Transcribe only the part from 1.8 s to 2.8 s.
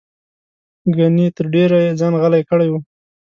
یې ځان غلی کړی و.